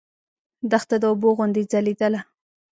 [0.71, 2.19] دښته د اوبو غوندې ځلېدله.